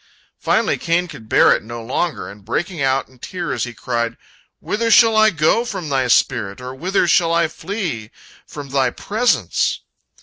[0.39, 4.17] Finally Cain could bear it no longer, and, breaking out in tears, he cried:
[4.59, 6.59] "Whither shall I go from Thy spirit?
[6.59, 8.09] Or whither shall I flee
[8.47, 9.81] from Thy presence?"